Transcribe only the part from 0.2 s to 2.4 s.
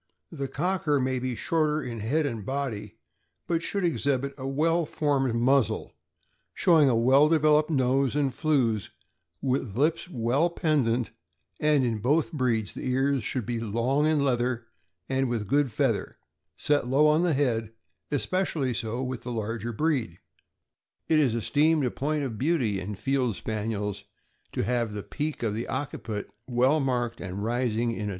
The Cocker may be shorter in head